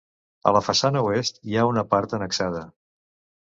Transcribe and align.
A 0.51 0.53
la 0.55 0.61
façana 0.67 1.03
oest, 1.09 1.37
hi 1.51 1.59
ha 1.61 1.67
una 1.73 1.85
part 1.93 2.17
annexada. 2.21 2.65